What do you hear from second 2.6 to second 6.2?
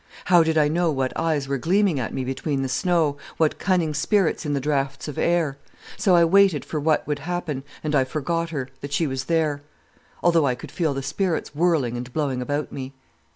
the snow, what cunning spirits in the draughts of air? So